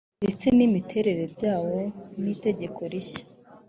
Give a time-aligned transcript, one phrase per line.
[0.23, 1.77] ndetse n imiterere byawo
[2.21, 3.23] n itegeko rishya